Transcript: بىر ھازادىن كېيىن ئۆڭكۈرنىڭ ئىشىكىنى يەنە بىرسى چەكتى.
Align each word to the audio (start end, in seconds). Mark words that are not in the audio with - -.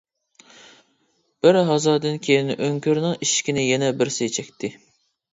بىر 1.45 1.59
ھازادىن 1.67 2.17
كېيىن 2.27 2.49
ئۆڭكۈرنىڭ 2.53 3.13
ئىشىكىنى 3.27 3.65
يەنە 3.65 3.91
بىرسى 4.01 4.31
چەكتى. 4.39 4.71